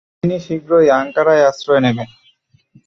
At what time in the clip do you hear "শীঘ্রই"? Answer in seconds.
0.45-0.87